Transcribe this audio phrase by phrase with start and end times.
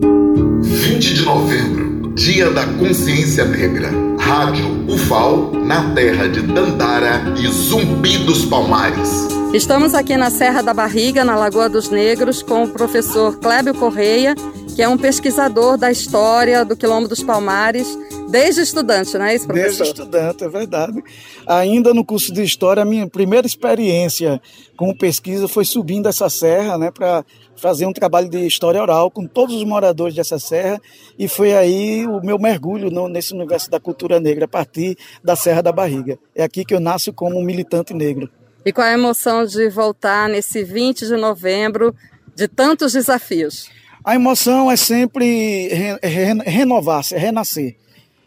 [0.00, 3.90] 20 de novembro, Dia da Consciência Negra.
[4.18, 9.28] Rádio UFAL, na terra de Dandara e Zumbi dos Palmares.
[9.52, 14.34] Estamos aqui na Serra da Barriga, na Lagoa dos Negros, com o professor Clébio Correia,
[14.78, 17.98] que é um pesquisador da história do Quilombo dos Palmares,
[18.30, 19.82] desde estudante, não é isso, professor?
[19.82, 21.02] Desde estudante, é verdade.
[21.44, 24.40] Ainda no curso de História, a minha primeira experiência
[24.76, 27.24] com pesquisa foi subindo essa serra, né, para
[27.56, 30.80] fazer um trabalho de história oral com todos os moradores dessa serra,
[31.18, 35.34] e foi aí o meu mergulho no, nesse universo da cultura negra, a partir da
[35.34, 36.20] Serra da Barriga.
[36.36, 38.30] É aqui que eu nasço como um militante negro.
[38.64, 41.92] E qual a emoção de voltar nesse 20 de novembro
[42.32, 43.76] de tantos desafios?
[44.08, 47.76] A emoção é sempre re, re, renovar-se, é renascer.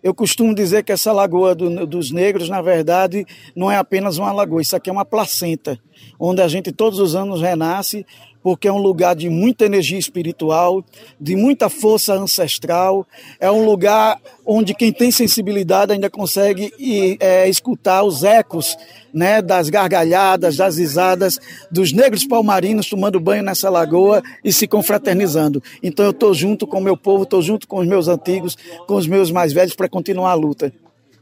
[0.00, 4.30] Eu costumo dizer que essa Lagoa do, dos Negros, na verdade, não é apenas uma
[4.30, 5.76] lagoa, isso aqui é uma placenta,
[6.16, 8.06] onde a gente todos os anos renasce
[8.44, 10.84] porque é um lugar de muita energia espiritual,
[11.18, 13.06] de muita força ancestral,
[13.40, 16.70] é um lugar onde quem tem sensibilidade ainda consegue
[17.18, 18.76] é, escutar os ecos
[19.14, 25.62] né, das gargalhadas, das risadas dos negros palmarinos tomando banho nessa lagoa e se confraternizando.
[25.82, 28.96] Então eu estou junto com o meu povo, estou junto com os meus antigos, com
[28.96, 30.70] os meus mais velhos para continuar a luta.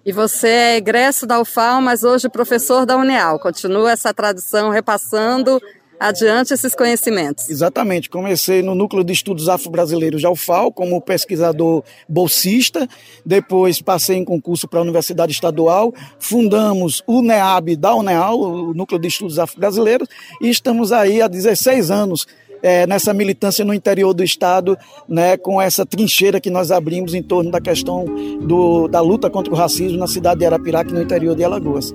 [0.04, 3.38] E você é egresso da UFAL, mas hoje professor da UNEAL.
[3.38, 5.60] Continua essa tradição repassando
[6.02, 7.48] adiante esses conhecimentos.
[7.48, 8.10] Exatamente.
[8.10, 12.88] Comecei no Núcleo de Estudos Afro-Brasileiros de UFAL como pesquisador bolsista,
[13.24, 19.00] depois passei em concurso para a Universidade Estadual, fundamos o NEAB da UNEAL, o Núcleo
[19.00, 20.08] de Estudos Afro-Brasileiros,
[20.40, 22.26] e estamos aí há 16 anos
[22.62, 24.76] é, nessa militância no interior do Estado,
[25.08, 28.04] né, com essa trincheira que nós abrimos em torno da questão
[28.40, 31.92] do, da luta contra o racismo na cidade de Arapiraca, no interior de Alagoas.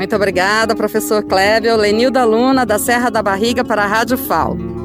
[0.00, 1.76] Muito obrigada, professor Clébio.
[1.76, 4.79] Lenilda Luna, da Serra da Barriga, para a Rádio FAO.